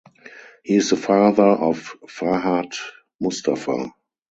He 0.63 0.77
is 0.77 0.89
the 0.89 0.95
father 0.97 1.43
of 1.45 1.95
Fahad 2.07 2.73
Mustafa. 3.19 3.91